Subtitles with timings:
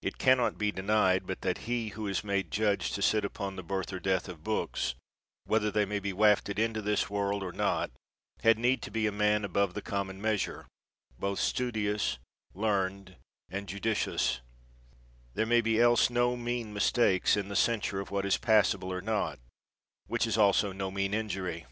[0.00, 3.56] It can not be denied but that he who is made judge to sit upon
[3.56, 4.94] the birth or death of books,
[5.44, 7.90] whether they may be wafted into this world or not,
[8.42, 10.66] had need to be a man above the common measure,
[11.18, 12.16] both studious,
[12.54, 13.16] learned,
[13.50, 14.40] and judicious;
[15.34, 18.90] there may be else no mean mistakes in the cen sure of what is passable
[18.90, 19.40] or not,
[20.06, 21.66] which is also no mean injury.